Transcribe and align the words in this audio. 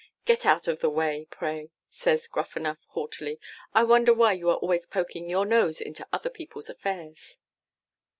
'Get 0.25 0.47
out 0.47 0.67
of 0.67 0.79
the 0.79 0.89
way, 0.89 1.27
pray,' 1.29 1.69
says 1.87 2.27
Gruffanuff 2.27 2.79
haughtily. 2.87 3.39
'I 3.75 3.83
wonder 3.83 4.15
why 4.15 4.33
you 4.33 4.49
are 4.49 4.55
always 4.57 4.87
poking 4.87 5.29
your 5.29 5.45
nose 5.45 5.79
into 5.79 6.07
other 6.11 6.31
people's 6.31 6.71
affairs? 6.71 7.37